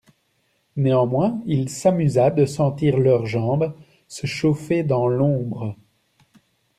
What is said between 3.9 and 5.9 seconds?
se chauffer dans l'ombre.